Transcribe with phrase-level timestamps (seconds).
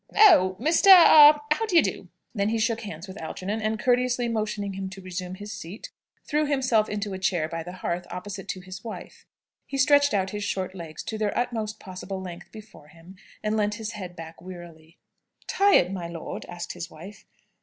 [0.17, 0.57] "Oh!
[0.59, 0.87] Mr.
[0.87, 4.89] a a, how d'ye do?" Then he shook hands with Algernon, and courteously motioning him
[4.89, 5.91] to resume his seat,
[6.25, 9.27] threw himself into a chair by the hearth, opposite to his wife.
[9.67, 13.75] He stretched out his short legs to their utmost possible length before him, and leant
[13.75, 14.97] his head back wearily.
[15.45, 17.27] "Tired, my lord?" asked his wife.